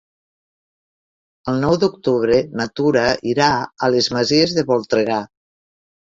El 1.53 1.61
nou 1.63 1.77
d'octubre 1.83 2.39
na 2.61 2.67
Tura 2.81 3.05
irà 3.33 3.51
a 3.89 3.93
les 3.97 4.11
Masies 4.17 4.59
de 4.59 4.67
Voltregà. 4.73 5.21